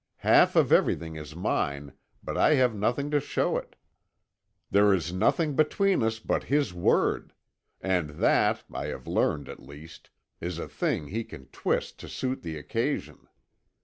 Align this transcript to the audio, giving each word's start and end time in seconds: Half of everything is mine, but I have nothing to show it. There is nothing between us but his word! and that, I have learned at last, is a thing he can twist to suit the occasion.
Half 0.25 0.55
of 0.55 0.71
everything 0.71 1.15
is 1.15 1.35
mine, 1.35 1.93
but 2.23 2.35
I 2.35 2.55
have 2.55 2.73
nothing 2.73 3.11
to 3.11 3.19
show 3.19 3.55
it. 3.57 3.75
There 4.71 4.95
is 4.95 5.13
nothing 5.13 5.55
between 5.55 6.01
us 6.01 6.17
but 6.17 6.45
his 6.45 6.73
word! 6.73 7.33
and 7.81 8.09
that, 8.19 8.63
I 8.73 8.87
have 8.87 9.05
learned 9.05 9.47
at 9.47 9.59
last, 9.61 10.09
is 10.39 10.57
a 10.57 10.67
thing 10.67 11.09
he 11.09 11.23
can 11.23 11.49
twist 11.49 11.99
to 11.99 12.09
suit 12.09 12.41
the 12.41 12.57
occasion. 12.57 13.27